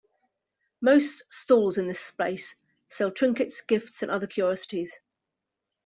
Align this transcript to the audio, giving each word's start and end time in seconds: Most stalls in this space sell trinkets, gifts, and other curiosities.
Most 0.81 1.25
stalls 1.29 1.77
in 1.77 1.85
this 1.85 1.99
space 1.99 2.55
sell 2.87 3.11
trinkets, 3.11 3.61
gifts, 3.61 4.01
and 4.01 4.09
other 4.09 4.25
curiosities. 4.25 4.97